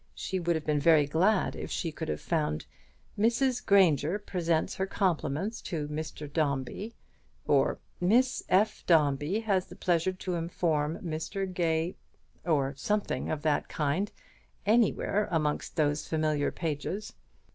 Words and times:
She 0.15 0.39
would 0.39 0.55
have 0.55 0.65
been 0.65 0.79
very 0.79 1.05
glad 1.05 1.55
if 1.55 1.69
she 1.69 1.91
could 1.91 2.09
have 2.09 2.19
found 2.19 2.65
"Mrs. 3.19 3.63
Grainger 3.63 4.17
presents 4.17 4.73
her 4.73 4.87
compliments 4.87 5.61
to 5.61 5.87
Mr. 5.89 6.25
Dombey," 6.27 6.95
or 7.45 7.77
"Miss 7.99 8.41
F. 8.49 8.83
Dombey 8.87 9.41
has 9.41 9.67
the 9.67 9.75
pleasure 9.75 10.13
to 10.13 10.33
inform 10.33 10.97
Mr. 11.05 11.45
Gay" 11.45 11.97
or 12.53 12.73
something 12.75 13.29
of 13.29 13.43
that 13.43 13.69
kind, 13.69 14.11
anywhere 14.65 15.27
amongst 15.31 15.75
those 15.75 16.07
familiar 16.07 16.51
pages. 16.51 17.13